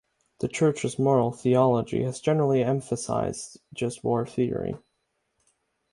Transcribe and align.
The 0.39 0.47
Church's 0.47 0.97
moral 0.97 1.31
theology 1.31 2.01
has 2.01 2.19
generally 2.19 2.63
emphasised 2.63 3.59
just 3.71 4.03
war 4.03 4.25
theory. 4.25 4.77